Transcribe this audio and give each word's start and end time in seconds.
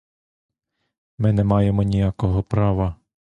Ми 1.17 1.33
не 1.33 1.43
маємо 1.43 1.83
ніякого 1.83 2.43
права. 2.43 2.95